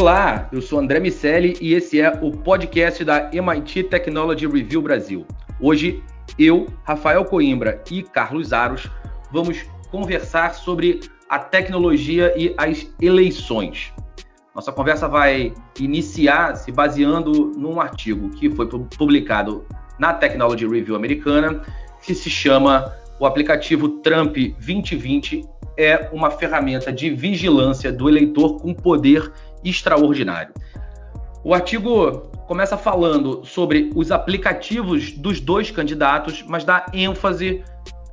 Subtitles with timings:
[0.00, 5.26] Olá, eu sou André Miceli e esse é o podcast da MIT Technology Review Brasil.
[5.60, 6.02] Hoje,
[6.38, 8.88] eu, Rafael Coimbra e Carlos Aros
[9.30, 13.92] vamos conversar sobre a tecnologia e as eleições.
[14.54, 19.66] Nossa conversa vai iniciar se baseando num artigo que foi publicado
[19.98, 21.60] na Technology Review americana,
[22.02, 25.46] que se chama O aplicativo Trump 2020
[25.76, 29.32] é uma ferramenta de vigilância do eleitor com poder
[29.64, 30.52] extraordinário.
[31.42, 37.62] O artigo começa falando sobre os aplicativos dos dois candidatos, mas dá ênfase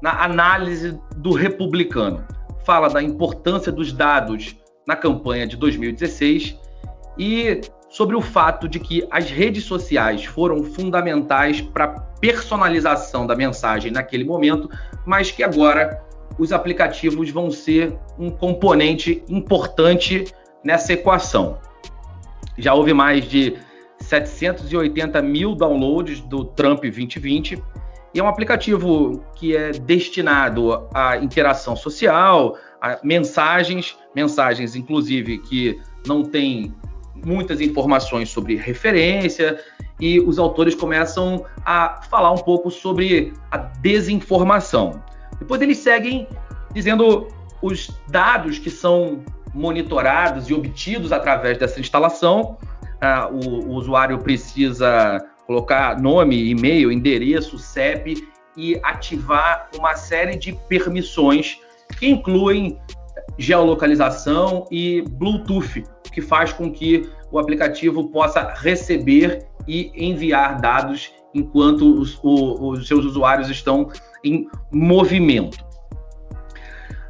[0.02, 2.26] na análise do republicano.
[2.64, 4.56] Fala da importância dos dados
[4.88, 6.58] na campanha de 2016
[7.18, 13.36] e sobre o fato de que as redes sociais foram fundamentais para a personalização da
[13.36, 14.70] mensagem naquele momento,
[15.06, 16.02] mas que agora
[16.38, 20.25] os aplicativos vão ser um componente importante
[20.63, 21.59] nessa equação.
[22.58, 23.55] Já houve mais de
[24.00, 27.61] 780 mil downloads do Trump 2020
[28.13, 35.80] e é um aplicativo que é destinado à interação social, a mensagens, mensagens inclusive que
[36.05, 36.73] não tem
[37.25, 39.59] muitas informações sobre referência
[40.00, 45.02] e os autores começam a falar um pouco sobre a desinformação.
[45.39, 46.28] Depois eles seguem
[46.73, 47.28] dizendo
[47.61, 52.58] os dados que são monitorados e obtidos através dessa instalação.
[53.00, 60.52] Ah, o, o usuário precisa colocar nome, e-mail, endereço, CEP e ativar uma série de
[60.68, 61.59] permissões
[62.00, 62.78] que incluem
[63.38, 72.00] geolocalização e Bluetooth, que faz com que o aplicativo possa receber e enviar dados enquanto
[72.00, 73.90] os, o, os seus usuários estão
[74.23, 75.66] em movimento.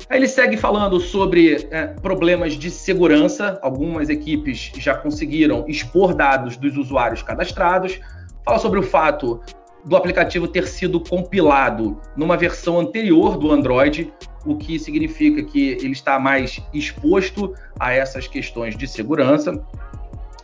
[0.10, 3.60] Aí ele segue falando sobre é, problemas de segurança.
[3.62, 8.00] Algumas equipes já conseguiram expor dados dos usuários cadastrados.
[8.46, 9.42] Fala sobre o fato
[9.84, 14.14] do aplicativo ter sido compilado numa versão anterior do Android,
[14.46, 19.62] o que significa que ele está mais exposto a essas questões de segurança.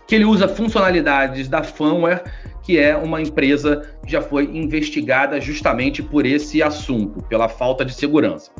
[0.05, 2.23] Que ele usa funcionalidades da Fanware,
[2.61, 7.93] que é uma empresa que já foi investigada justamente por esse assunto, pela falta de
[7.93, 8.51] segurança.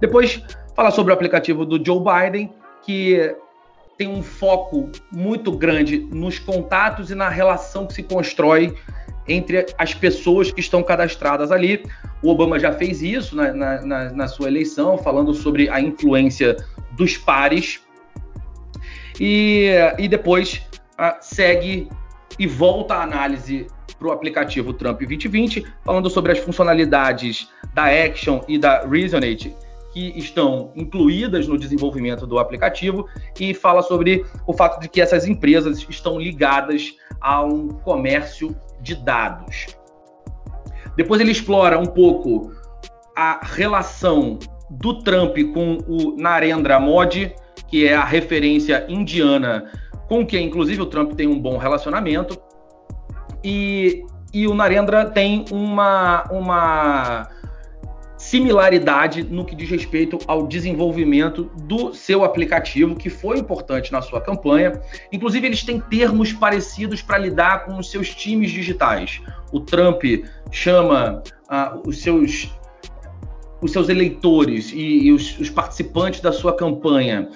[0.00, 0.42] Depois,
[0.74, 2.52] falar sobre o aplicativo do Joe Biden,
[2.82, 3.34] que
[3.96, 8.74] tem um foco muito grande nos contatos e na relação que se constrói
[9.26, 11.82] entre as pessoas que estão cadastradas ali.
[12.22, 16.56] O Obama já fez isso na, na, na sua eleição, falando sobre a influência
[16.92, 17.80] dos pares.
[19.18, 20.62] E, e depois
[20.98, 21.88] uh, segue
[22.38, 23.66] e volta a análise
[23.98, 29.56] para o aplicativo Trump 2020, falando sobre as funcionalidades da Action e da Resonate,
[29.96, 33.08] que estão incluídas no desenvolvimento do aplicativo
[33.40, 38.94] e fala sobre o fato de que essas empresas estão ligadas a um comércio de
[38.94, 39.68] dados.
[40.98, 42.52] Depois ele explora um pouco
[43.16, 47.34] a relação do Trump com o Narendra Modi,
[47.66, 49.72] que é a referência indiana
[50.10, 52.38] com quem, inclusive, o Trump tem um bom relacionamento.
[53.42, 57.30] E, e o Narendra tem uma, uma
[58.16, 64.20] similaridade no que diz respeito ao desenvolvimento do seu aplicativo, que foi importante na sua
[64.20, 64.80] campanha.
[65.12, 69.20] Inclusive, eles têm termos parecidos para lidar com os seus times digitais.
[69.52, 70.02] O Trump
[70.50, 72.50] chama uh, os seus
[73.60, 77.30] os seus eleitores e, e os, os, participantes da sua campanha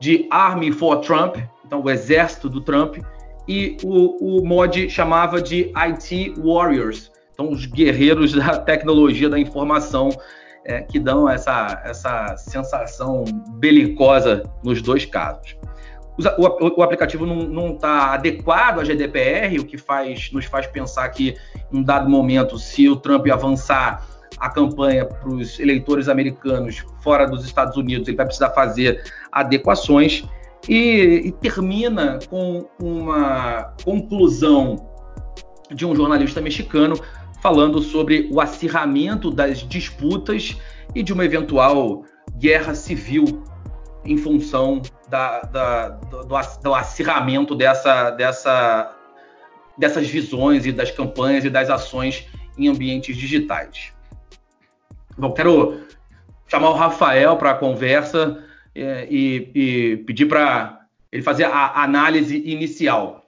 [0.00, 2.98] de Army for Trump, então o exército do Trump,
[3.46, 10.08] e o, o mod chamava de IT Warriors, então, os guerreiros da tecnologia da informação
[10.64, 13.24] é, que dão essa, essa sensação
[13.58, 15.56] belicosa nos dois casos.
[16.16, 21.08] O, o, o aplicativo não está adequado à GDPR, o que faz, nos faz pensar
[21.08, 21.34] que,
[21.72, 24.06] em um dado momento, se o Trump avançar
[24.38, 30.24] a campanha para os eleitores americanos fora dos Estados Unidos, ele vai precisar fazer adequações.
[30.66, 34.88] E, e termina com uma conclusão
[35.70, 36.94] de um jornalista mexicano
[37.44, 40.56] falando sobre o acirramento das disputas
[40.94, 42.02] e de uma eventual
[42.38, 43.44] guerra civil
[44.02, 44.80] em função
[45.10, 46.24] da, da, do,
[46.62, 48.96] do, acirramento dessa, dessa,
[49.76, 52.26] dessas visões e das campanhas e das ações
[52.56, 53.92] em ambientes digitais.
[55.18, 55.82] Bom, quero
[56.46, 58.42] chamar o Rafael para a conversa
[58.74, 60.80] é, e, e pedir para
[61.12, 63.23] ele fazer a análise inicial.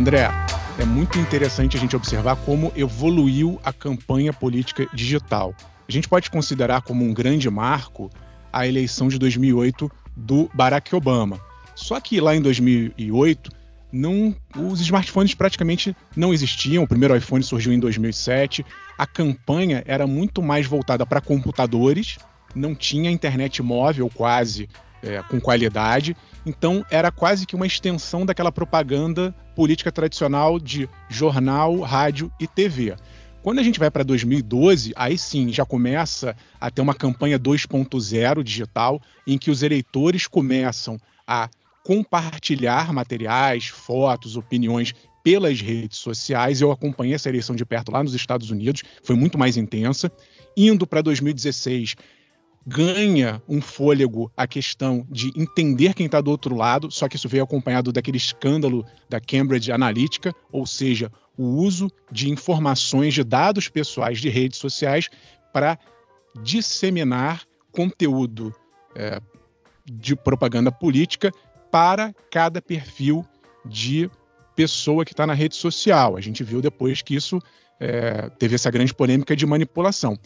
[0.00, 0.30] André,
[0.78, 5.54] é muito interessante a gente observar como evoluiu a campanha política digital.
[5.86, 8.08] a gente pode considerar como um grande marco
[8.50, 11.38] a eleição de 2008 do Barack Obama.
[11.74, 13.50] Só que lá em 2008,
[13.92, 16.82] não, os smartphones praticamente não existiam.
[16.84, 18.64] O primeiro iPhone surgiu em 2007.
[18.96, 22.16] A campanha era muito mais voltada para computadores,
[22.54, 24.66] não tinha internet móvel quase
[25.02, 26.16] é, com qualidade.
[26.44, 32.94] Então era quase que uma extensão daquela propaganda política tradicional de jornal, rádio e TV.
[33.42, 38.42] Quando a gente vai para 2012, aí sim já começa a ter uma campanha 2.0
[38.42, 41.48] digital, em que os eleitores começam a
[41.82, 44.94] compartilhar materiais, fotos, opiniões
[45.24, 46.60] pelas redes sociais.
[46.60, 50.12] Eu acompanhei essa eleição de perto lá nos Estados Unidos, foi muito mais intensa.
[50.54, 51.96] Indo para 2016,
[52.66, 57.28] ganha um fôlego a questão de entender quem está do outro lado, só que isso
[57.28, 63.68] veio acompanhado daquele escândalo da Cambridge Analytica, ou seja, o uso de informações de dados
[63.68, 65.08] pessoais de redes sociais
[65.52, 65.78] para
[66.42, 67.42] disseminar
[67.72, 68.54] conteúdo
[68.94, 69.20] é,
[69.90, 71.32] de propaganda política
[71.70, 73.24] para cada perfil
[73.64, 74.10] de
[74.54, 76.16] pessoa que está na rede social.
[76.16, 77.40] A gente viu depois que isso
[77.78, 80.18] é, teve essa grande polêmica de manipulação.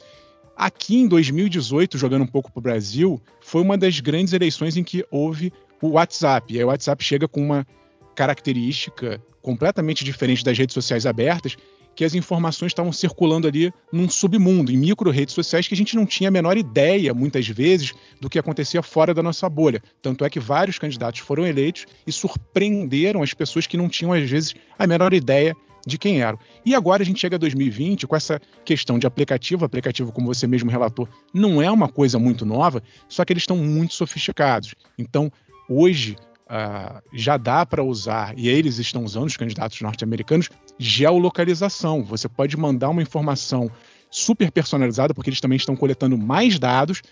[0.56, 4.84] Aqui em 2018, jogando um pouco para o Brasil, foi uma das grandes eleições em
[4.84, 5.52] que houve
[5.82, 6.52] o WhatsApp.
[6.54, 7.66] E aí o WhatsApp chega com uma
[8.14, 11.56] característica completamente diferente das redes sociais abertas,
[11.94, 15.94] que as informações estavam circulando ali num submundo, em micro redes sociais que a gente
[15.94, 19.82] não tinha a menor ideia, muitas vezes, do que acontecia fora da nossa bolha.
[20.02, 24.28] Tanto é que vários candidatos foram eleitos e surpreenderam as pessoas que não tinham, às
[24.28, 25.54] vezes, a menor ideia
[25.86, 26.38] de quem eram.
[26.64, 29.64] E agora a gente chega a 2020 com essa questão de aplicativo.
[29.64, 33.56] Aplicativo, como você mesmo relatou, não é uma coisa muito nova, só que eles estão
[33.56, 34.74] muito sofisticados.
[34.98, 35.30] Então,
[35.68, 42.02] hoje, uh, já dá para usar, e eles estão usando, os candidatos norte-americanos, geolocalização.
[42.04, 43.70] Você pode mandar uma informação
[44.10, 47.02] super personalizada, porque eles também estão coletando mais dados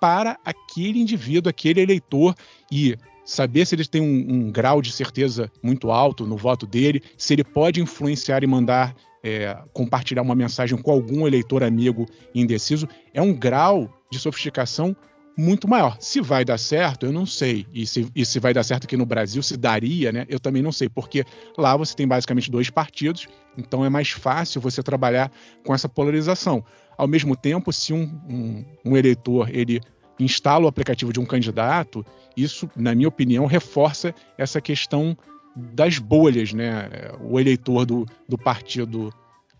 [0.00, 2.34] para aquele indivíduo, aquele eleitor,
[2.70, 7.02] e saber se ele tem um, um, grau de certeza muito alto no voto dele,
[7.16, 12.86] se ele pode influenciar e mandar é, compartilhar uma mensagem com algum eleitor amigo indeciso,
[13.14, 14.94] é um grau de sofisticação
[15.36, 15.96] muito maior.
[15.98, 17.66] Se vai dar certo, eu não sei.
[17.72, 20.26] E se, e se vai dar certo aqui no Brasil, se daria, né?
[20.28, 21.24] Eu também não sei, porque
[21.56, 23.26] lá você tem basicamente dois partidos,
[23.56, 25.32] então é mais fácil você trabalhar
[25.64, 26.64] com essa polarização.
[26.96, 29.80] Ao mesmo tempo, se um, um, um eleitor ele
[30.18, 32.04] instala o aplicativo de um candidato,
[32.36, 35.16] isso, na minha opinião, reforça essa questão
[35.56, 36.88] das bolhas, né?
[37.20, 39.12] O eleitor do, do partido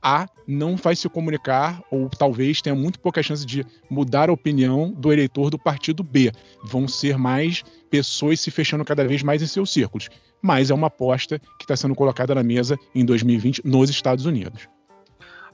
[0.03, 4.91] A não vai se comunicar, ou talvez tenha muito pouca chance de mudar a opinião
[4.91, 6.33] do eleitor do partido B.
[6.65, 10.09] Vão ser mais pessoas se fechando cada vez mais em seus círculos.
[10.43, 14.69] Mas é uma aposta que está sendo colocada na mesa em 2020 nos Estados Unidos.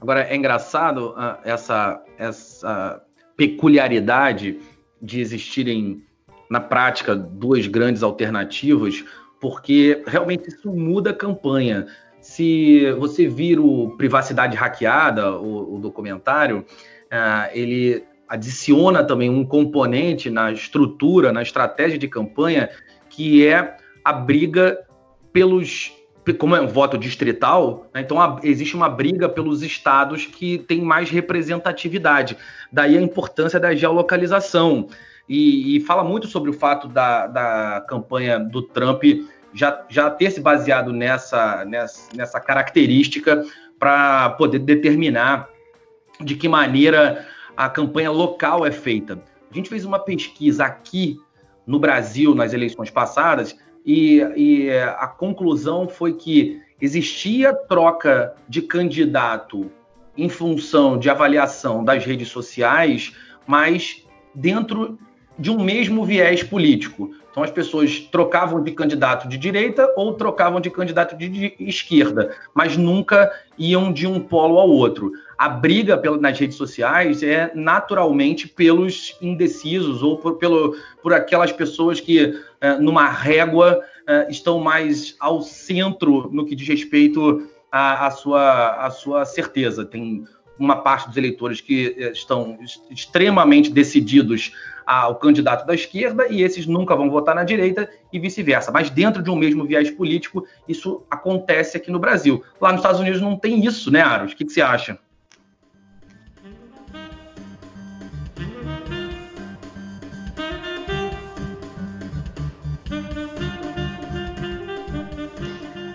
[0.01, 3.03] Agora, é engraçado uh, essa, essa
[3.37, 4.59] peculiaridade
[5.01, 6.03] de existirem
[6.51, 9.05] na prática duas grandes alternativas,
[9.41, 11.87] porque realmente isso muda a campanha.
[12.21, 20.29] Se você vir o Privacidade Hackeada, o, o documentário, uh, ele adiciona também um componente
[20.29, 22.69] na estrutura, na estratégia de campanha,
[23.09, 24.79] que é a briga
[25.33, 25.93] pelos
[26.33, 30.83] como é um voto distrital, né, então a, existe uma briga pelos estados que têm
[30.83, 32.37] mais representatividade.
[32.71, 34.89] Daí a importância da geolocalização.
[35.29, 39.05] E, e fala muito sobre o fato da, da campanha do Trump
[39.55, 43.45] já, já ter se baseado nessa, nessa, nessa característica
[43.79, 45.49] para poder determinar
[46.21, 49.23] de que maneira a campanha local é feita.
[49.51, 51.19] A gente fez uma pesquisa aqui
[51.67, 59.71] no Brasil nas eleições passadas e, e a conclusão foi que existia troca de candidato
[60.17, 63.15] em função de avaliação das redes sociais,
[63.47, 64.99] mas dentro
[65.39, 67.11] de um mesmo viés político.
[67.31, 72.77] Então as pessoas trocavam de candidato de direita ou trocavam de candidato de esquerda, mas
[72.77, 75.13] nunca iam de um polo ao outro.
[75.41, 81.99] A briga nas redes sociais é naturalmente pelos indecisos ou por, pelo, por aquelas pessoas
[81.99, 88.11] que, é, numa régua, é, estão mais ao centro no que diz respeito à, à,
[88.11, 89.83] sua, à sua certeza.
[89.83, 90.25] Tem
[90.59, 92.59] uma parte dos eleitores que é, estão
[92.91, 94.53] extremamente decididos
[94.85, 98.71] ao candidato da esquerda e esses nunca vão votar na direita e vice-versa.
[98.71, 102.45] Mas dentro de um mesmo viés político, isso acontece aqui no Brasil.
[102.61, 104.35] Lá nos Estados Unidos não tem isso, né, Aros?
[104.35, 104.99] O que, que você acha?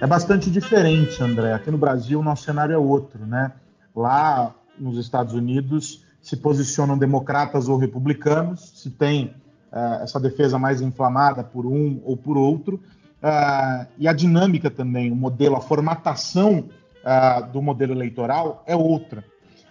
[0.06, 1.52] É bastante diferente, André.
[1.52, 3.54] Aqui no Brasil, o nosso cenário é outro, né?
[3.96, 9.34] Lá nos Estados Unidos, se posicionam democratas ou republicanos, se tem
[9.74, 15.12] uh, essa defesa mais inflamada por um ou por outro, uh, e a dinâmica também,
[15.12, 16.70] o modelo, a formatação
[17.02, 19.26] uh, do modelo eleitoral é outra.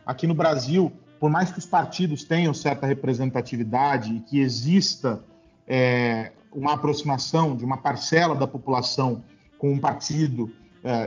[0.05, 5.23] Aqui no Brasil, por mais que os partidos tenham certa representatividade e que exista
[5.65, 9.23] é, uma aproximação de uma parcela da população
[9.65, 10.53] com um partido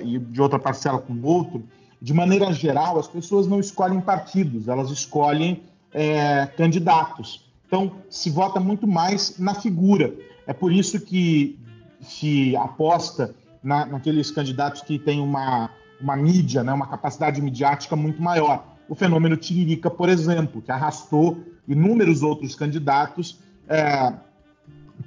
[0.03, 1.63] e de outra parcela com outro,
[2.01, 5.61] de maneira geral, as pessoas não escolhem partidos, elas escolhem
[5.93, 7.45] é, candidatos.
[7.67, 10.11] Então, se vota muito mais na figura.
[10.47, 11.59] É por isso que
[12.01, 15.69] se aposta na, naqueles candidatos que têm uma,
[16.01, 18.65] uma mídia, né, uma capacidade midiática muito maior.
[18.89, 21.37] O fenômeno Tiririca, por exemplo, que arrastou
[21.67, 24.13] inúmeros outros candidatos é,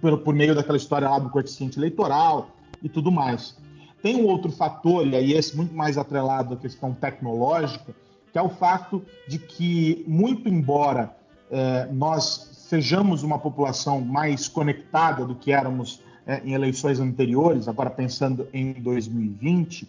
[0.01, 3.57] por, por meio daquela história lá do coeficiente eleitoral e tudo mais.
[4.03, 7.95] Tem um outro fator, e aí esse muito mais atrelado à questão tecnológica,
[8.33, 11.15] que é o fato de que, muito embora
[11.51, 17.91] é, nós sejamos uma população mais conectada do que éramos é, em eleições anteriores, agora
[17.91, 19.89] pensando em 2020,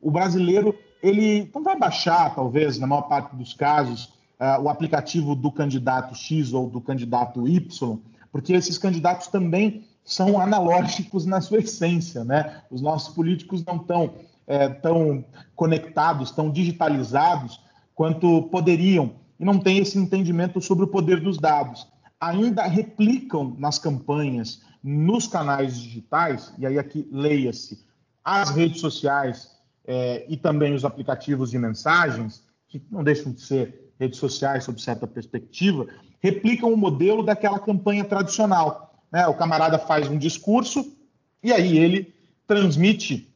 [0.00, 5.34] o brasileiro ele não vai baixar, talvez, na maior parte dos casos, uh, o aplicativo
[5.34, 7.98] do candidato X ou do candidato Y,
[8.32, 12.62] porque esses candidatos também são analógicos na sua essência, né?
[12.70, 14.14] Os nossos políticos não estão
[14.46, 15.22] é, tão
[15.54, 17.60] conectados, tão digitalizados
[17.94, 21.86] quanto poderiam e não têm esse entendimento sobre o poder dos dados.
[22.18, 27.84] Ainda replicam nas campanhas, nos canais digitais, e aí aqui leia-se,
[28.24, 29.50] as redes sociais
[29.86, 34.80] é, e também os aplicativos de mensagens, que não deixam de ser redes sociais sob
[34.80, 35.86] certa perspectiva,
[36.18, 39.26] replicam o modelo daquela campanha tradicional né?
[39.26, 40.92] O camarada faz um discurso
[41.42, 42.14] e aí ele
[42.46, 43.28] transmite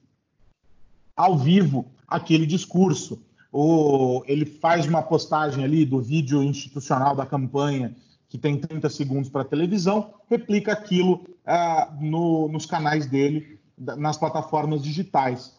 [1.16, 3.22] ao vivo aquele discurso.
[3.50, 7.94] Ou ele faz uma postagem ali do vídeo institucional da campanha,
[8.28, 14.82] que tem 30 segundos para televisão, replica aquilo ah, no, nos canais dele, nas plataformas
[14.82, 15.54] digitais.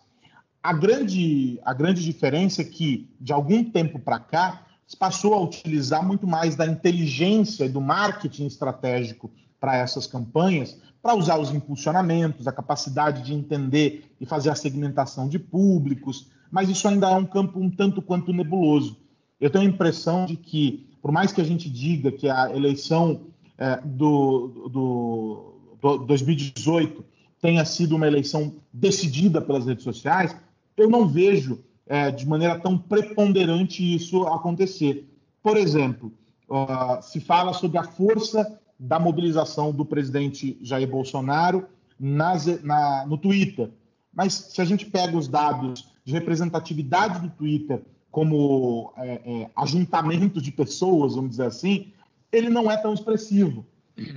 [0.61, 5.41] A grande, a grande diferença é que, de algum tempo para cá, se passou a
[5.41, 9.29] utilizar muito mais da inteligência e do marketing estratégico
[9.63, 15.29] para essas campanhas, para usar os impulsionamentos, a capacidade de entender e fazer a segmentação
[15.29, 18.97] de públicos, mas isso ainda é um campo um tanto quanto nebuloso.
[19.39, 23.21] Eu tenho a impressão de que, por mais que a gente diga que a eleição
[23.57, 27.05] é, do, do, do 2018
[27.39, 30.35] tenha sido uma eleição decidida pelas redes sociais,
[30.75, 35.09] eu não vejo é, de maneira tão preponderante isso acontecer.
[35.41, 36.11] Por exemplo,
[36.49, 41.65] uh, se fala sobre a força da mobilização do presidente Jair Bolsonaro
[41.97, 43.69] nas, na, no Twitter.
[44.13, 50.41] Mas se a gente pega os dados de representatividade do Twitter como é, é, ajuntamento
[50.41, 51.93] de pessoas, vamos dizer assim,
[52.29, 53.65] ele não é tão expressivo.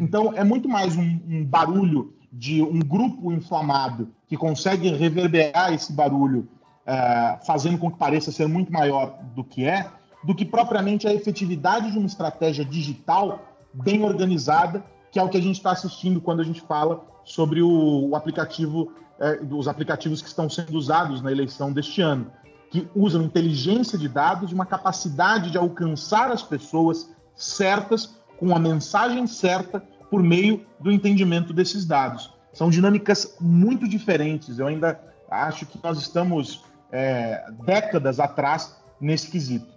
[0.01, 5.93] Então, é muito mais um, um barulho de um grupo inflamado que consegue reverberar esse
[5.93, 6.49] barulho,
[6.85, 9.89] é, fazendo com que pareça ser muito maior do que é,
[10.25, 15.37] do que propriamente a efetividade de uma estratégia digital bem organizada, que é o que
[15.37, 20.23] a gente está assistindo quando a gente fala sobre o, o aplicativo, é, os aplicativos
[20.23, 22.31] que estão sendo usados na eleição deste ano,
[22.71, 29.27] que usam inteligência de dados uma capacidade de alcançar as pessoas certas com a mensagem
[29.27, 29.81] certa
[30.11, 32.33] por meio do entendimento desses dados.
[32.53, 34.59] São dinâmicas muito diferentes.
[34.59, 39.76] Eu ainda acho que nós estamos é, décadas atrás nesse quesito.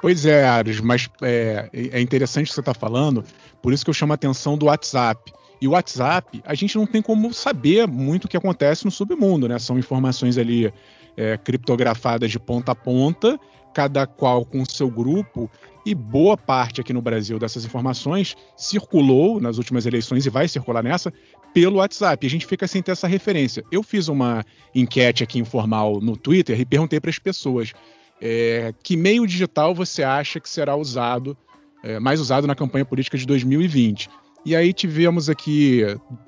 [0.00, 3.22] Pois é, Ares, mas é, é interessante o que você está falando,
[3.62, 5.32] por isso que eu chamo a atenção do WhatsApp.
[5.60, 9.46] E o WhatsApp, a gente não tem como saber muito o que acontece no submundo,
[9.46, 9.58] né?
[9.58, 10.72] São informações ali
[11.18, 13.38] é, criptografadas de ponta a ponta,
[13.74, 15.50] cada qual com o seu grupo,
[15.84, 20.82] e boa parte aqui no Brasil dessas informações circulou nas últimas eleições e vai circular
[20.82, 21.12] nessa
[21.52, 22.26] pelo WhatsApp.
[22.26, 23.64] A gente fica sem ter essa referência.
[23.70, 27.72] Eu fiz uma enquete aqui informal no Twitter e perguntei para as pessoas
[28.20, 31.36] é, que meio digital você acha que será usado,
[31.82, 34.08] é, mais usado na campanha política de 2020?
[34.44, 35.82] E aí tivemos aqui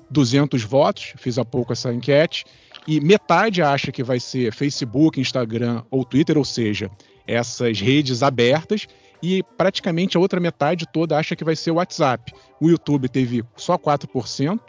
[0.09, 2.45] 200 votos, fiz há pouco essa enquete,
[2.87, 6.91] e metade acha que vai ser Facebook, Instagram ou Twitter, ou seja,
[7.25, 8.87] essas redes abertas,
[9.21, 12.33] e praticamente a outra metade toda acha que vai ser o WhatsApp.
[12.59, 14.59] O YouTube teve só 4%,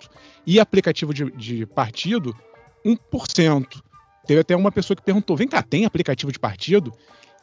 [0.47, 2.35] e aplicativo de, de partido,
[2.85, 3.83] 1%.
[4.27, 6.93] Teve até uma pessoa que perguntou: vem cá, tem aplicativo de partido?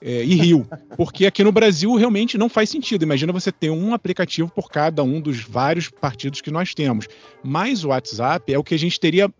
[0.01, 0.65] É, e riu.
[0.97, 3.03] Porque aqui no Brasil realmente não faz sentido.
[3.03, 7.07] Imagina você ter um aplicativo por cada um dos vários partidos que nós temos.
[7.43, 9.31] Mas o WhatsApp é o que a gente teria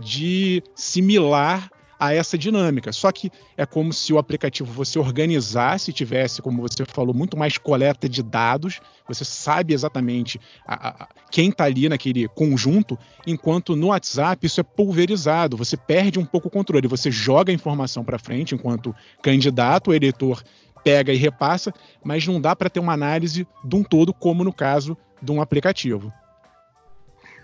[0.00, 2.92] de similar a essa dinâmica.
[2.92, 7.58] Só que é como se o aplicativo você organizasse, tivesse, como você falou, muito mais
[7.58, 13.88] coleta de dados, você sabe exatamente a, a, quem está ali naquele conjunto, enquanto no
[13.88, 18.18] WhatsApp isso é pulverizado, você perde um pouco o controle, você joga a informação para
[18.18, 20.42] frente enquanto candidato, eleitor
[20.84, 21.72] pega e repassa,
[22.04, 25.42] mas não dá para ter uma análise de um todo, como no caso de um
[25.42, 26.12] aplicativo.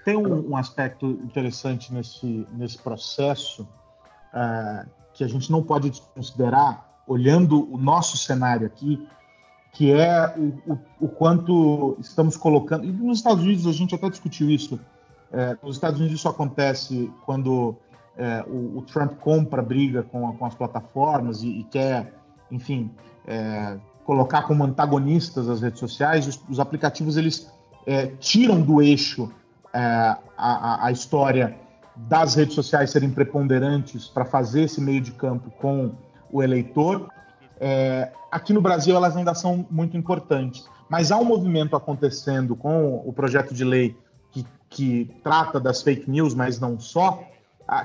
[0.05, 3.67] Tem um, um aspecto interessante nesse, nesse processo
[4.35, 9.07] uh, que a gente não pode desconsiderar, olhando o nosso cenário aqui,
[9.73, 12.85] que é o, o, o, quanto estamos colocando.
[12.85, 14.79] E nos Estados Unidos a gente até discutiu isso.
[15.33, 17.75] É, nos Estados Unidos isso acontece quando
[18.17, 22.15] é, o, o, Trump compra briga com, a, com as plataformas e, e quer,
[22.51, 22.91] enfim,
[23.27, 26.27] é, colocar como antagonistas as redes sociais.
[26.29, 27.53] Os, os aplicativos eles
[27.87, 29.31] é, tiram do eixo
[29.73, 31.57] é, a, a, história
[31.97, 35.93] das redes sociais serem preponderantes para fazer esse meio de campo com
[36.31, 37.09] o eleitor.
[37.61, 43.03] É, aqui no Brasil elas ainda são muito importantes, mas há um movimento acontecendo com
[43.05, 43.97] o projeto de lei
[44.33, 47.23] que, que trata das fake news, mas não só,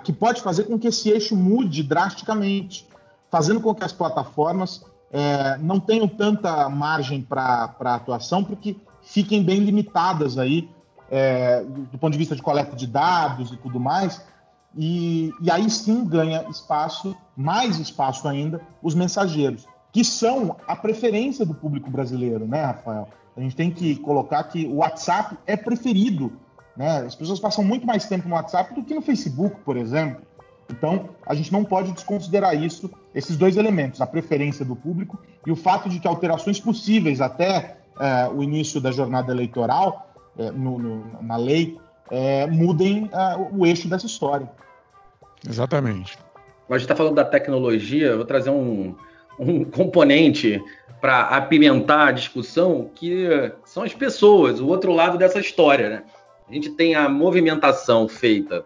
[0.04, 2.88] que pode fazer com que esse eixo mude drasticamente,
[3.30, 9.60] fazendo com que as plataformas é, não tenham tanta margem para atuação, porque fiquem bem
[9.60, 10.70] limitadas aí
[11.10, 14.22] é, do, ponto de vista de coleta de dados e tudo mais,
[14.76, 21.46] e, e aí sim ganha espaço, mais espaço ainda, os mensageiros, que são a preferência
[21.46, 23.08] do público brasileiro, né, Rafael?
[23.36, 26.34] A gente tem que colocar que o WhatsApp é preferido,
[26.76, 27.00] né?
[27.00, 30.22] As pessoas passam muito mais tempo no WhatsApp do que no Facebook, por exemplo.
[30.70, 35.52] Então, a gente não pode desconsiderar isso, esses dois elementos, a preferência do público e
[35.52, 40.09] o fato de que alterações possíveis até é, o início da jornada eleitoral
[40.40, 41.78] é, no, no, na lei
[42.10, 44.50] é, mudem é, o eixo dessa história.
[45.48, 46.18] Exatamente.
[46.70, 48.96] A gente está falando da tecnologia, eu vou trazer um,
[49.38, 50.64] um componente
[51.02, 53.28] para apimentar a discussão, que
[53.66, 55.90] são as pessoas, o outro lado dessa história.
[55.90, 56.04] Né?
[56.50, 58.64] A gente tem a movimentação feita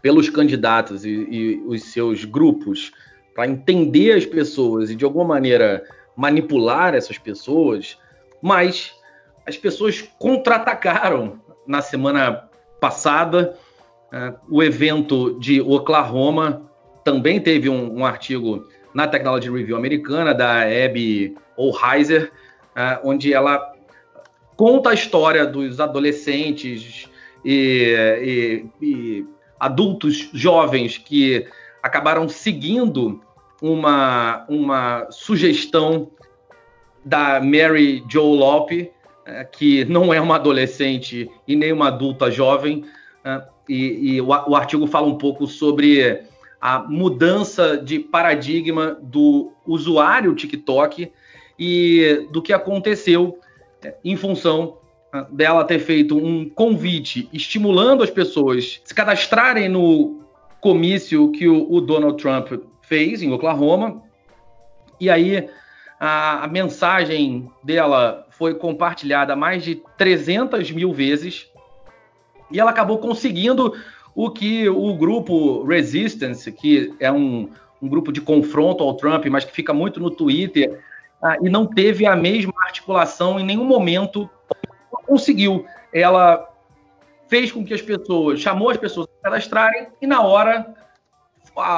[0.00, 2.92] pelos candidatos e, e os seus grupos
[3.34, 5.84] para entender as pessoas e, de alguma maneira,
[6.16, 7.98] manipular essas pessoas,
[8.40, 8.94] mas
[9.46, 12.48] as pessoas contra-atacaram na semana
[12.80, 13.56] passada.
[14.12, 16.62] Uh, o evento de Oklahoma
[17.04, 22.32] também teve um, um, artigo na Technology Review americana, da Abby O'Heiser,
[22.70, 23.74] uh, onde ela
[24.56, 27.08] conta a história dos adolescentes
[27.44, 29.26] e, e, e
[29.60, 31.46] adultos jovens que
[31.82, 33.20] acabaram seguindo
[33.60, 36.10] uma, uma sugestão
[37.04, 38.90] da Mary Jo Lope,
[39.26, 42.84] é, que não é uma adolescente e nem uma adulta jovem,
[43.24, 46.22] é, e, e o, o, artigo fala um pouco sobre
[46.60, 51.10] a mudança de paradigma do usuário TikTok
[51.58, 53.38] e do que aconteceu
[53.84, 54.78] é, em função
[55.30, 60.20] dela ter feito um convite estimulando as pessoas se cadastrarem no
[60.60, 64.02] comício que o, o Donald Trump fez em Oklahoma.
[65.00, 65.48] E aí
[65.98, 71.50] a, a mensagem dela foi compartilhada mais de 300 mil vezes
[72.50, 73.74] e ela acabou conseguindo
[74.14, 77.50] o que o grupo Resistance, que é um,
[77.82, 80.80] um grupo de confronto ao Trump, mas que fica muito no Twitter,
[81.22, 84.28] ah, e não teve a mesma articulação em nenhum momento,
[85.06, 85.66] conseguiu.
[85.92, 86.48] Ela
[87.28, 90.74] fez com que as pessoas, chamou as pessoas a cadastrarem, e na hora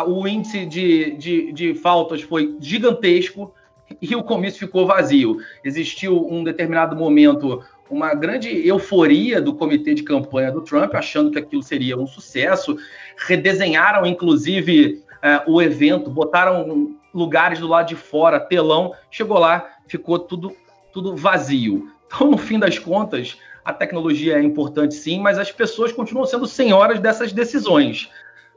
[0.07, 3.55] o índice de, de, de faltas foi gigantesco,
[4.01, 5.39] e o comício ficou vazio.
[5.65, 11.39] Existiu um determinado momento uma grande euforia do comitê de campanha do Trump, achando que
[11.39, 12.77] aquilo seria um sucesso.
[13.17, 18.93] Redesenharam, inclusive, é, o evento, botaram lugares do lado de fora, telão.
[19.11, 20.55] Chegou lá, ficou tudo,
[20.93, 21.91] tudo vazio.
[22.07, 26.47] Então, no fim das contas, a tecnologia é importante sim, mas as pessoas continuam sendo
[26.47, 28.11] senhoras dessas decisões.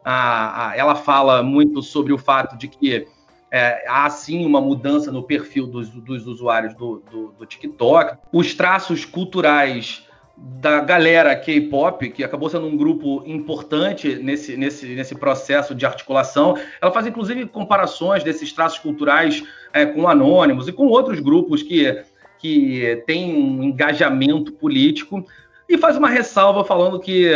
[0.04, 3.08] Ah, ela fala muito sobre o fato de que
[3.52, 8.18] é, há sim uma mudança no perfil dos, dos usuários do, do, do, TikTok.
[8.32, 15.14] Os traços culturais da galera K-pop, que acabou sendo um grupo importante nesse, nesse, nesse
[15.14, 20.88] processo de articulação, ela faz inclusive comparações desses traços culturais é, com Anônimos e com
[20.88, 22.02] outros grupos que,
[22.40, 25.24] que têm um engajamento político,
[25.68, 27.32] e faz uma ressalva falando que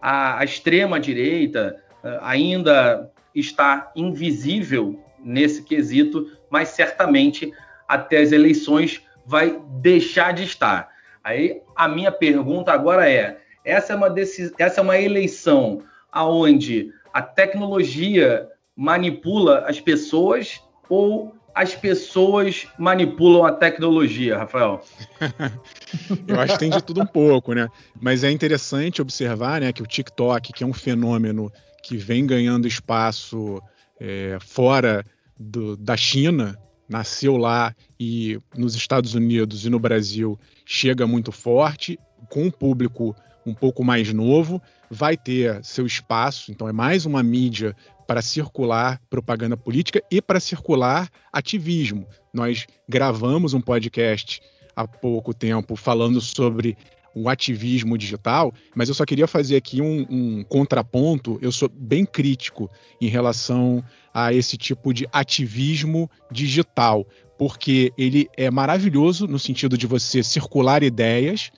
[0.00, 7.52] a, a extrema-direita é, ainda está invisível nesse quesito, mas certamente
[7.88, 10.90] até as eleições vai deixar de estar.
[11.22, 14.12] Aí a minha pergunta agora é: essa é uma,
[14.58, 23.52] essa é uma eleição aonde a tecnologia manipula as pessoas ou as pessoas manipulam a
[23.52, 24.82] tecnologia, Rafael?
[26.26, 27.68] Eu acho que tem de tudo um pouco, né?
[28.00, 32.66] Mas é interessante observar né, que o TikTok, que é um fenômeno que vem ganhando
[32.66, 33.62] espaço
[34.00, 35.04] é, fora
[35.38, 41.98] do, da China, nasceu lá e nos Estados Unidos e no Brasil chega muito forte,
[42.28, 47.22] com um público um pouco mais novo, vai ter seu espaço, então é mais uma
[47.22, 47.74] mídia
[48.06, 52.06] para circular propaganda política e para circular ativismo.
[52.32, 54.40] Nós gravamos um podcast
[54.76, 56.76] há pouco tempo falando sobre
[57.14, 61.38] o ativismo digital, mas eu só queria fazer aqui um, um, contraponto.
[61.42, 62.70] Eu sou bem crítico
[63.00, 67.06] em relação a esse tipo de ativismo digital,
[67.38, 71.50] porque ele é maravilhoso no sentido de você circular ideias,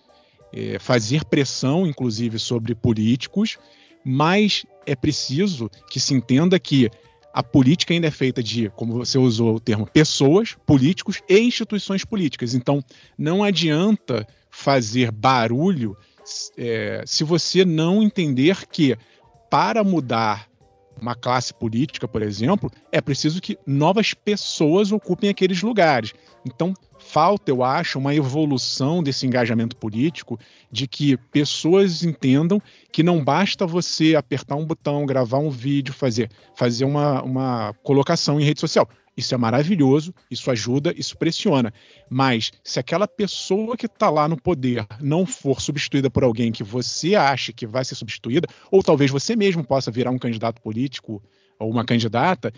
[0.52, 3.58] é, fazer pressão, inclusive, sobre políticos,
[4.04, 6.90] mas é preciso que se entenda que
[7.34, 12.04] a política ainda é feita de, como você usou o termo, pessoas, políticos e instituições
[12.04, 12.54] políticas.
[12.54, 12.82] Então,
[13.18, 15.96] não adianta fazer barulho
[16.56, 18.96] é, se você não entender que,
[19.50, 20.48] para mudar
[21.00, 26.14] uma classe política, por exemplo, é preciso que novas pessoas ocupem aqueles lugares.
[26.46, 30.38] Então, falta, eu acho, uma evolução desse engajamento político,
[30.70, 36.30] de que pessoas entendam que não basta você apertar um botão, gravar um vídeo, fazer,
[36.54, 38.88] fazer uma, uma colocação em rede social.
[39.16, 41.72] Isso é maravilhoso, isso ajuda, isso pressiona.
[42.10, 46.64] Mas se aquela pessoa que está lá no poder não for substituída por alguém que
[46.64, 51.22] você acha que vai ser substituída, ou talvez você mesmo possa virar um candidato político
[51.58, 52.52] ou uma candidata,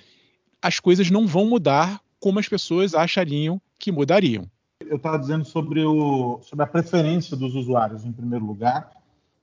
[0.62, 4.50] as coisas não vão mudar como as pessoas achariam que mudariam.
[4.80, 8.90] Eu estava dizendo sobre, o, sobre a preferência dos usuários, em primeiro lugar,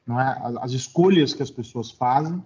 [0.05, 0.41] não é?
[0.61, 2.43] as escolhas que as pessoas fazem.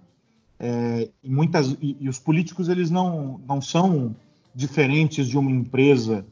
[0.60, 4.14] É, e, muitas, e, e os políticos eles não, não são
[4.58, 6.26] diferentes de uma empresa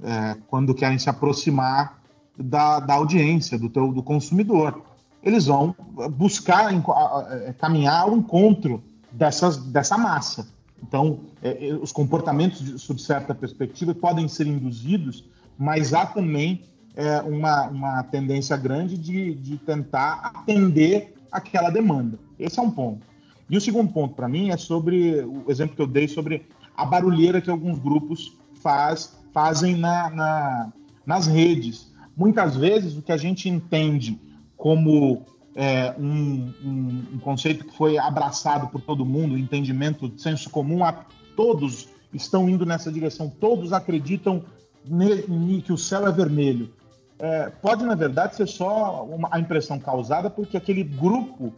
[0.00, 2.00] é, quando querem se aproximar
[2.38, 4.84] da, da audiência, do, teu, do consumidor.
[5.20, 5.74] Eles vão
[6.12, 10.46] buscar é, caminhar ao encontro dessas, dessa massa.
[10.80, 16.62] Então, é, é, os comportamentos, de, sob certa perspectiva, podem ser induzidos, mas há também
[16.94, 22.16] é, uma, uma tendência grande de, de tentar atender aquela demanda.
[22.38, 23.04] Esse é um ponto.
[23.50, 26.84] E o segundo ponto, para mim, é sobre o exemplo que eu dei sobre a
[26.84, 28.32] barulheira que alguns grupos
[28.62, 30.72] faz, fazem na, na,
[31.04, 31.92] nas redes.
[32.16, 34.18] Muitas vezes, o que a gente entende
[34.56, 40.48] como é, um, um, um, conceito que foi abraçado por todo mundo, entendimento de senso
[40.50, 41.04] comum, a,
[41.36, 44.44] todos estão indo nessa direção, todos acreditam
[44.84, 46.72] ne, que o céu é vermelho.
[47.18, 51.52] É, pode, na verdade, ser só uma, a impressão causada porque aquele grupo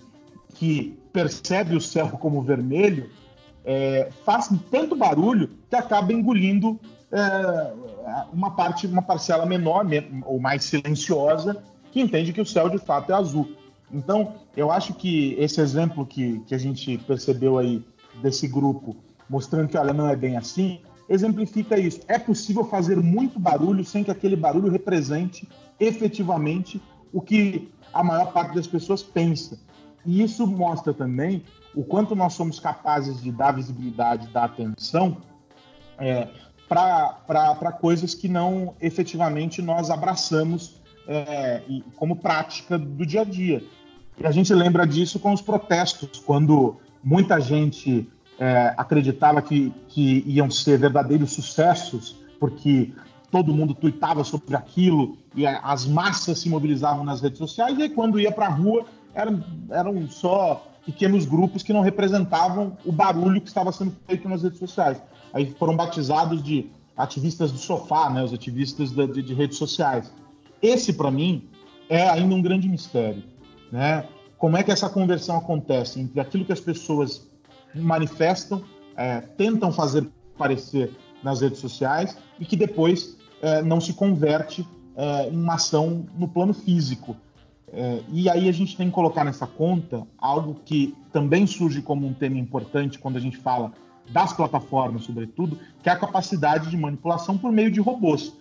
[0.54, 3.10] que percebe o céu como vermelho
[3.64, 6.78] é, faz tanto barulho que acaba engolindo
[7.10, 7.72] é,
[8.32, 9.86] uma parte, uma parcela menor
[10.26, 13.52] ou mais silenciosa que entende que o céu de fato é azul.
[13.92, 17.84] Então, eu acho que esse exemplo que, que a gente percebeu aí
[18.20, 18.96] desse grupo,
[19.30, 22.00] mostrando que, olha, não é bem assim, exemplifica isso.
[22.08, 25.48] É possível fazer muito barulho sem que aquele barulho represente
[25.78, 29.58] efetivamente o que a maior parte das pessoas pensa.
[30.04, 31.42] E isso mostra também
[31.74, 35.16] o quanto nós somos capazes de dar visibilidade, dar atenção
[35.98, 36.28] é,
[36.68, 41.62] para coisas que não efetivamente nós abraçamos é,
[41.96, 43.62] como prática do dia a dia.
[44.18, 50.22] E a gente lembra disso com os protestos, quando muita gente é, acreditava que, que
[50.26, 52.92] iam ser verdadeiros sucessos, porque
[53.30, 57.90] todo mundo tuitava sobre aquilo e as massas se mobilizavam nas redes sociais, e aí,
[57.90, 63.40] quando ia para a rua eram, eram só pequenos grupos que não representavam o barulho
[63.40, 65.00] que estava sendo feito nas redes sociais.
[65.32, 70.12] Aí foram batizados de ativistas do sofá, né, os ativistas de, de redes sociais.
[70.62, 71.48] Esse, para mim,
[71.88, 73.22] é ainda um grande mistério.
[73.72, 74.06] Né?
[74.38, 77.26] Como é que essa conversão acontece entre aquilo que as pessoas
[77.74, 78.62] manifestam,
[78.96, 85.28] é, tentam fazer parecer nas redes sociais e que depois é, não se converte é,
[85.28, 87.16] em uma ação no plano físico.
[87.72, 92.06] É, e aí a gente tem que colocar nessa conta algo que também surge como
[92.06, 93.72] um tema importante quando a gente fala
[94.10, 98.34] das plataformas, sobretudo, que é a capacidade de manipulação por meio de robôs.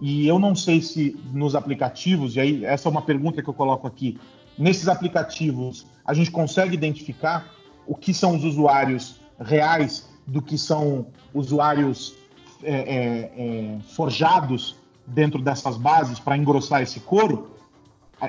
[0.00, 3.54] E eu não sei se nos aplicativos, e aí essa é uma pergunta que eu
[3.54, 4.18] coloco aqui,
[4.58, 7.52] nesses aplicativos a gente consegue identificar
[7.86, 12.14] o que são os usuários reais do que são usuários
[12.62, 17.51] é, é, é forjados dentro dessas bases para engrossar esse couro?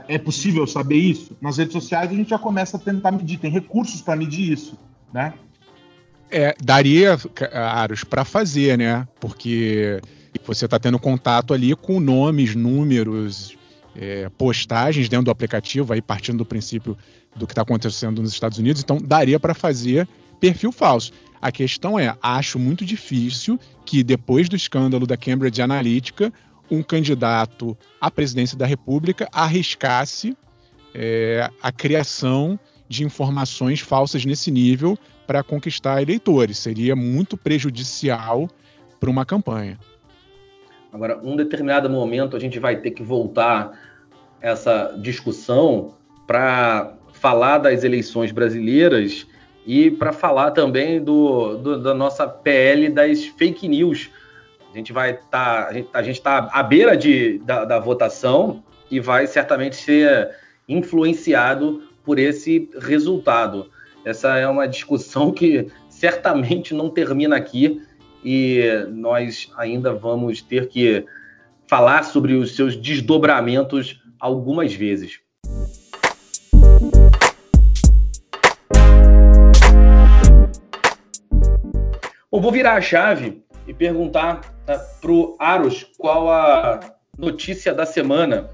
[0.07, 1.37] É possível saber isso?
[1.39, 4.77] Nas redes sociais a gente já começa a tentar medir, tem recursos para medir isso.
[5.13, 5.33] né?
[6.31, 7.15] É, daria,
[7.53, 9.07] Aros, para fazer, né?
[9.19, 10.01] Porque
[10.43, 13.55] você está tendo contato ali com nomes, números,
[13.95, 16.97] é, postagens dentro do aplicativo, aí partindo do princípio
[17.35, 20.07] do que está acontecendo nos Estados Unidos, então daria para fazer
[20.39, 21.11] perfil falso.
[21.41, 26.33] A questão é, acho muito difícil que depois do escândalo da Cambridge Analytica,
[26.69, 30.37] um candidato à presidência da República arriscasse
[30.93, 36.57] é, a criação de informações falsas nesse nível para conquistar eleitores.
[36.57, 38.49] Seria muito prejudicial
[38.99, 39.79] para uma campanha.
[40.91, 43.71] Agora, um determinado momento a gente vai ter que voltar
[44.39, 45.95] essa discussão
[46.27, 49.25] para falar das eleições brasileiras
[49.65, 54.09] e para falar também do, do, da nossa PL das fake news.
[54.73, 58.99] A gente vai estar, tá, a gente está à beira de, da, da votação e
[58.99, 60.35] vai certamente ser
[60.67, 63.69] influenciado por esse resultado.
[64.03, 67.83] Essa é uma discussão que certamente não termina aqui
[68.25, 71.05] e nós ainda vamos ter que
[71.67, 75.19] falar sobre os seus desdobramentos algumas vezes.
[82.31, 86.79] Bom, vou virar a chave e perguntar tá, para o Aros qual a
[87.17, 88.49] notícia da semana.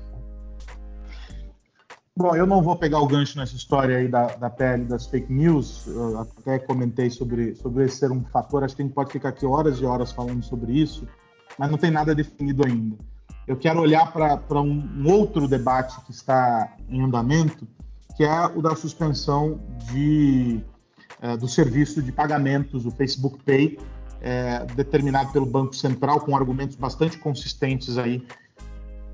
[2.15, 5.31] Bom, eu não vou pegar o gancho nessa história aí da, da pele das fake
[5.31, 5.87] news.
[5.87, 8.61] Eu até comentei sobre, sobre esse ser um fator.
[8.61, 11.07] Acho que a gente pode ficar aqui horas e horas falando sobre isso,
[11.57, 12.97] mas não tem nada definido ainda.
[13.47, 17.65] Eu quero olhar para um outro debate que está em andamento,
[18.17, 20.59] que é o da suspensão de,
[21.21, 23.79] é, do serviço de pagamentos, o Facebook Pay,
[24.21, 28.23] é, determinado pelo Banco Central, com argumentos bastante consistentes aí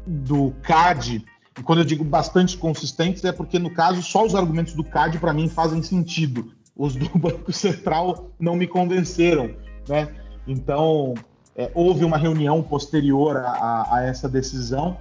[0.06, 1.26] do CAD
[1.58, 5.20] e quando eu digo bastante consistentes, é porque, no caso, só os argumentos do CAD,
[5.20, 6.52] para mim, fazem sentido.
[6.76, 9.56] Os do Banco Central não me convenceram.
[9.88, 10.10] Né?
[10.46, 11.14] Então,
[11.56, 14.98] é, houve uma reunião posterior a, a, a, essa decisão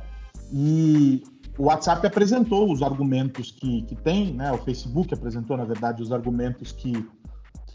[0.53, 1.25] e
[1.59, 4.53] o WhatsApp apresentou os argumentos que, que tem, né?
[4.53, 7.05] o Facebook apresentou, na verdade, os argumentos que,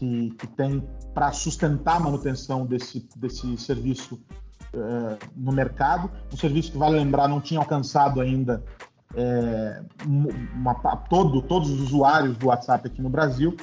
[0.00, 0.82] que, que tem
[1.12, 4.18] para sustentar a manutenção desse, desse serviço
[4.72, 8.64] é, no mercado, um serviço que, vale lembrar, não tinha alcançado ainda
[9.14, 10.74] é, uma,
[11.10, 13.54] todo, todos os usuários do WhatsApp aqui no Brasil,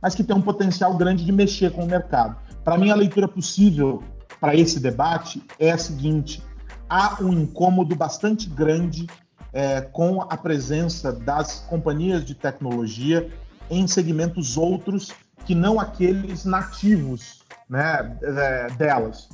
[0.00, 2.36] mas que tem um potencial grande de mexer com o mercado.
[2.62, 4.00] Para mim, a leitura possível
[4.40, 6.40] para esse debate é a seguinte:
[6.88, 9.08] há um incômodo bastante grande
[9.52, 13.28] é, com a presença das companhias de tecnologia
[13.68, 15.12] em segmentos outros
[15.44, 19.28] que não aqueles nativos né, é, delas.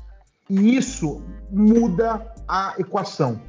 [0.49, 3.41] E isso muda a equação.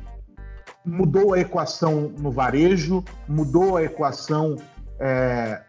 [0.85, 4.55] Mudou a equação no varejo, mudou a equação
[4.99, 5.61] é,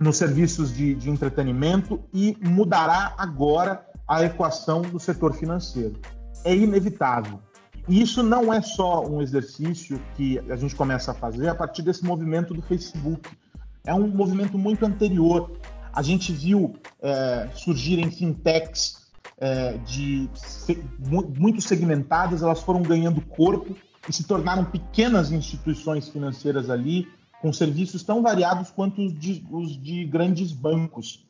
[0.00, 6.00] nos serviços de, de entretenimento e mudará agora a equação do setor financeiro.
[6.44, 7.40] É inevitável.
[7.88, 11.82] E isso não é só um exercício que a gente começa a fazer a partir
[11.82, 13.30] desse movimento do Facebook.
[13.86, 15.52] É um movimento muito anterior.
[15.94, 19.04] A gente viu é, surgirem fintechs
[19.38, 20.28] é, de
[21.38, 23.76] muito segmentadas, elas foram ganhando corpo
[24.08, 27.08] e se tornaram pequenas instituições financeiras ali,
[27.40, 31.24] com serviços tão variados quanto os de, os de grandes bancos.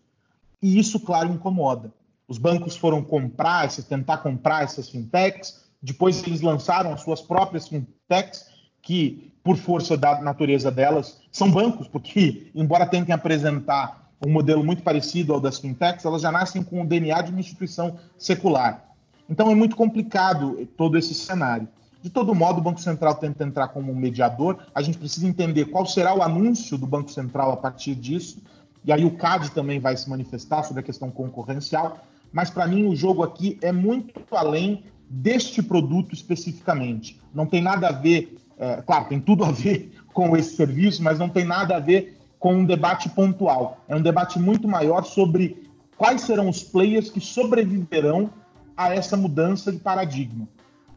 [0.63, 1.93] E isso, claro, incomoda.
[2.27, 8.47] Os bancos foram comprar, tentar comprar essas fintechs, depois eles lançaram as suas próprias fintechs,
[8.81, 14.83] que, por força da natureza delas, são bancos, porque, embora tentem apresentar um modelo muito
[14.83, 18.85] parecido ao das fintechs, elas já nascem com o DNA de uma instituição secular.
[19.29, 21.69] Então é muito complicado todo esse cenário.
[22.03, 24.59] De todo modo, o Banco Central tenta entrar como um mediador.
[24.75, 28.43] A gente precisa entender qual será o anúncio do Banco Central a partir disso.
[28.85, 32.05] E aí o CAD também vai se manifestar sobre a questão concorrencial.
[32.31, 37.19] Mas para mim o jogo aqui é muito além deste produto especificamente.
[37.33, 41.19] Não tem nada a ver, é, claro, tem tudo a ver com esse serviço, mas
[41.19, 43.83] não tem nada a ver com um debate pontual.
[43.89, 48.29] É um debate muito maior sobre quais serão os players que sobreviverão
[48.77, 50.47] a essa mudança de paradigma.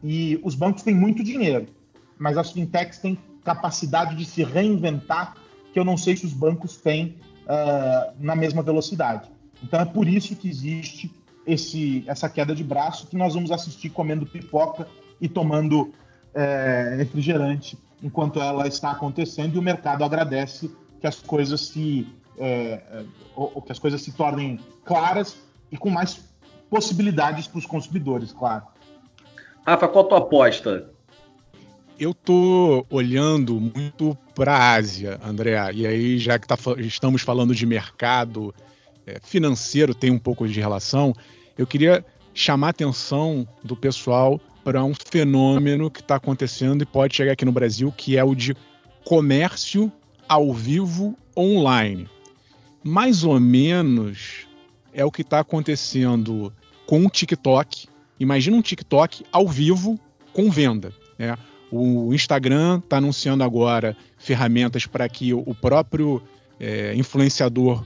[0.04, 1.68] E os bancos têm muito dinheiro,
[2.18, 5.36] mas as fintechs têm capacidade de se reinventar
[5.72, 9.30] que eu não sei se os bancos têm uh, na mesma velocidade.
[9.62, 11.10] Então é por isso que existe
[11.46, 14.86] esse, essa queda de braço que nós vamos assistir comendo pipoca
[15.18, 15.94] e tomando
[16.34, 22.06] é, refrigerante enquanto ela está acontecendo e o mercado agradece que as coisas se
[22.38, 25.36] é, é ou, que as coisas se tornem claras
[25.70, 26.20] e com mais
[26.70, 28.66] possibilidades para os consumidores, claro.
[29.66, 30.90] Rafa, qual a tua aposta?
[31.98, 35.56] Eu tô olhando muito para a Ásia, André.
[35.74, 38.54] E aí, já que tá, estamos falando de mercado
[39.06, 41.12] é, financeiro tem um pouco de relação,
[41.56, 47.16] eu queria chamar a atenção do pessoal para um fenômeno que está acontecendo e pode
[47.16, 48.54] chegar aqui no Brasil, que é o de
[49.04, 49.90] comércio
[50.28, 52.08] ao vivo online.
[52.84, 54.46] Mais ou menos
[54.92, 56.52] é o que está acontecendo
[56.86, 57.88] com o TikTok.
[58.20, 59.98] Imagina um TikTok ao vivo
[60.32, 60.92] com venda.
[61.18, 61.36] Né?
[61.70, 66.22] O Instagram está anunciando agora ferramentas para que o próprio
[66.58, 67.84] é, influenciador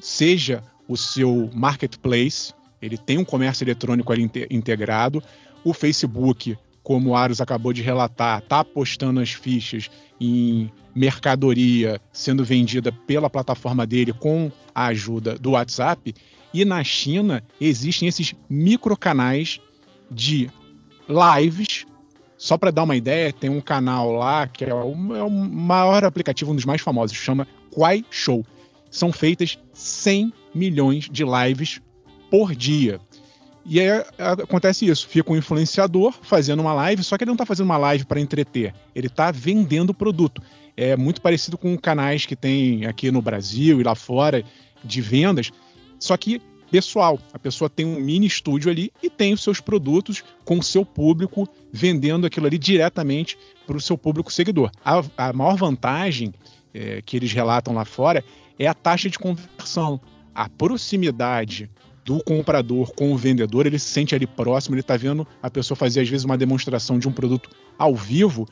[0.00, 2.52] seja o seu marketplace.
[2.80, 5.22] Ele tem um comércio eletrônico ali integrado.
[5.64, 12.44] O Facebook, como o Aros acabou de relatar, está apostando as fichas em mercadoria sendo
[12.44, 16.14] vendida pela plataforma dele com a ajuda do WhatsApp.
[16.52, 19.58] E na China existem esses microcanais
[20.10, 20.50] de
[21.08, 21.86] lives.
[22.36, 26.04] Só para dar uma ideia, tem um canal lá que é o, é o maior
[26.04, 28.44] aplicativo, um dos mais famosos, chama Quai Show.
[28.90, 31.80] São feitas 100 milhões de lives
[32.30, 33.00] por dia.
[33.66, 37.46] E aí acontece isso, fica um influenciador fazendo uma live, só que ele não está
[37.46, 40.42] fazendo uma live para entreter, ele está vendendo o produto.
[40.76, 44.44] É muito parecido com canais que tem aqui no Brasil e lá fora
[44.84, 45.50] de vendas,
[45.98, 46.42] só que
[46.74, 47.20] pessoal.
[47.32, 50.84] A pessoa tem um mini estúdio ali e tem os seus produtos com o seu
[50.84, 54.72] público vendendo aquilo ali diretamente para o seu público seguidor.
[54.84, 56.34] A, a maior vantagem
[56.74, 58.24] é, que eles relatam lá fora
[58.58, 60.00] é a taxa de conversão,
[60.34, 61.70] a proximidade
[62.04, 65.76] do comprador com o vendedor, ele se sente ali próximo, ele está vendo a pessoa
[65.76, 68.46] fazer às vezes uma demonstração de um produto ao vivo,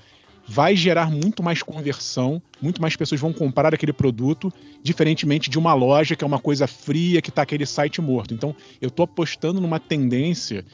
[0.47, 5.75] vai gerar muito mais conversão, muito mais pessoas vão comprar aquele produto, diferentemente de uma
[5.75, 8.35] loja que é uma coisa fria, que está aquele site morto.
[8.35, 10.65] Então, eu estou apostando numa tendência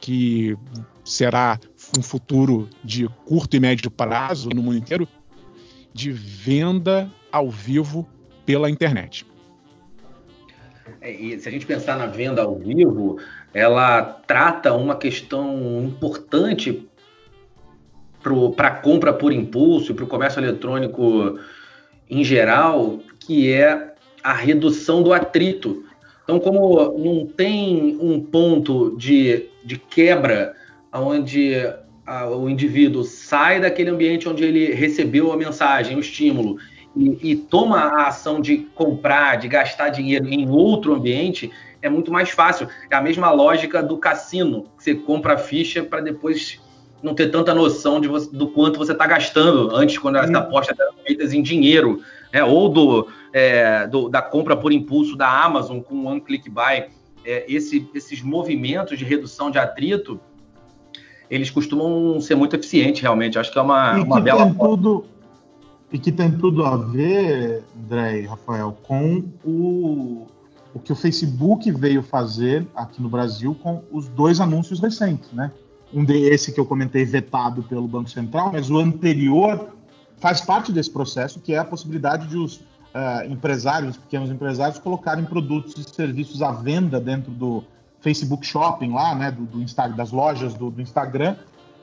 [0.00, 0.56] que
[1.04, 1.58] será
[1.98, 5.06] um futuro de curto e médio prazo no mundo inteiro
[5.92, 8.08] de venda ao vivo
[8.46, 9.26] pela internet.
[11.00, 13.18] É, e se a gente pensar na venda ao vivo,
[13.52, 16.88] ela trata uma questão importante
[18.56, 21.38] para a compra por impulso e para o comércio eletrônico
[22.08, 25.84] em geral, que é a redução do atrito.
[26.24, 30.54] Então, como não tem um ponto de, de quebra
[30.92, 31.54] onde
[32.06, 36.58] a, o indivíduo sai daquele ambiente onde ele recebeu a mensagem, o estímulo,
[36.96, 41.50] e, e, toma a ação de comprar, de gastar dinheiro em outro ambiente,
[41.80, 42.68] é muito mais fácil.
[42.90, 46.60] É a mesma lógica do cassino, que você compra a ficha para depois
[47.02, 50.78] não ter tanta noção de você, do quanto você está gastando antes, quando as apostas
[50.78, 52.44] eram feitas em dinheiro, né?
[52.44, 56.88] ou do, é, do, da compra por impulso da Amazon com One Click Buy.
[57.24, 60.20] É, esse, esses movimentos de redução de atrito,
[61.30, 63.38] eles costumam ser muito eficientes, realmente.
[63.38, 64.44] Acho que é uma, e uma bela.
[64.44, 65.04] Tem tudo,
[65.92, 70.26] e que tem tudo a ver, André e Rafael, com o,
[70.72, 75.50] o que o Facebook veio fazer aqui no Brasil com os dois anúncios recentes, né?
[75.92, 79.70] Um desse que eu comentei vetado pelo Banco Central, mas o anterior
[80.18, 85.24] faz parte desse processo, que é a possibilidade de os uh, empresários, pequenos empresários, colocarem
[85.24, 87.64] produtos e serviços à venda dentro do
[88.00, 89.64] Facebook Shopping lá, né, do, do
[89.96, 91.36] das lojas do, do Instagram,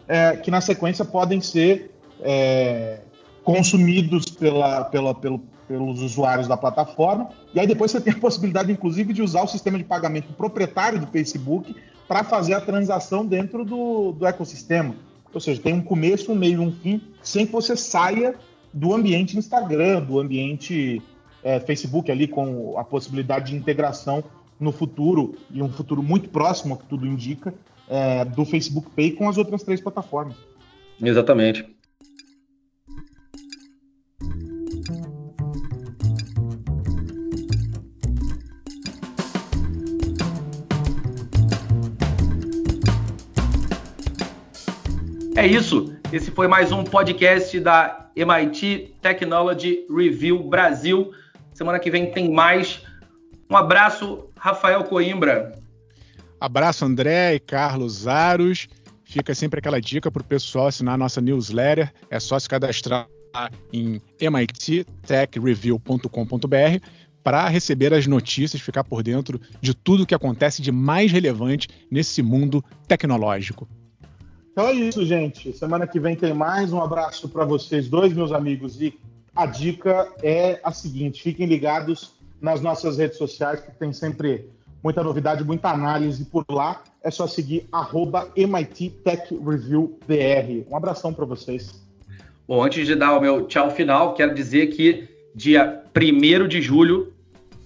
[0.08, 1.91] é, que na sequência podem ser
[2.22, 3.02] é,
[3.48, 7.30] consumidos pela, pela, pelo, pelos usuários da plataforma.
[7.56, 11.00] E aí depois você tem a possibilidade, inclusive, de usar o sistema de pagamento proprietário
[11.00, 11.74] do Facebook
[12.10, 14.94] para fazer a transação dentro do, do ecossistema.
[15.34, 18.36] Ou seja, tem um começo, um meio e um fim, sem que você saia
[18.74, 21.02] do ambiente Instagram, do ambiente
[21.42, 24.26] é, Facebook ali, com a possibilidade de integração
[24.60, 27.54] no futuro, e um futuro muito próximo, que tudo indica,
[27.88, 30.36] é, do Facebook Pay com as outras três plataformas.
[31.02, 31.77] Exatamente.
[45.38, 45.94] É isso.
[46.12, 51.12] Esse foi mais um podcast da MIT Technology Review Brasil.
[51.54, 52.82] Semana que vem tem mais.
[53.48, 55.52] Um abraço, Rafael Coimbra.
[56.42, 58.68] Abraço, André e Carlos Aros.
[59.04, 61.94] Fica sempre aquela dica para o pessoal assinar a nossa newsletter.
[62.10, 63.08] É só se cadastrar
[63.72, 66.88] em mittechreview.com.br
[67.24, 72.24] para receber as notícias, ficar por dentro de tudo que acontece de mais relevante nesse
[72.24, 73.68] mundo tecnológico.
[74.58, 75.53] Então é isso, gente.
[75.53, 76.74] Semana que vem tem mais.
[76.74, 78.82] Um abraço para vocês dois, meus amigos.
[78.82, 78.91] E
[79.36, 84.49] a dica é a seguinte: fiquem ligados nas nossas redes sociais, que tem sempre
[84.84, 86.82] muita novidade, muita análise por lá.
[87.03, 90.68] É só seguir arroba MIT Tech Review BR.
[90.72, 91.80] Um abração para vocês.
[92.47, 97.14] Bom, antes de dar o meu tchau final, quero dizer que dia 1 de julho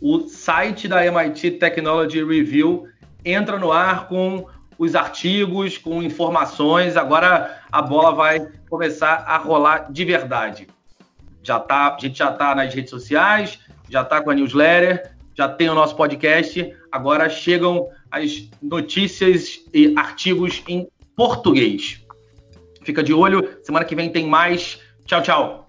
[0.02, 2.86] o site da MIT Technology Review
[3.24, 4.46] entra no ar com
[4.82, 6.98] os artigos, com informações.
[6.98, 10.68] Agora a bola vai começar a rolar de verdade.
[11.44, 15.48] Já tá, a gente já está nas redes sociais, já está com a newsletter, já
[15.48, 16.76] tem o nosso podcast.
[16.92, 22.04] Agora chegam as notícias e artigos em português.
[22.84, 24.80] Fica de olho, semana que vem tem mais.
[25.06, 25.61] Tchau, tchau.